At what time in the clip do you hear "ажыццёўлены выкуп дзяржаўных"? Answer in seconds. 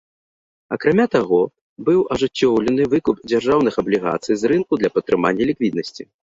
2.15-3.73